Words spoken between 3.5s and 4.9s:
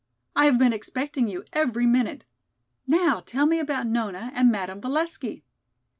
about Nona and Madame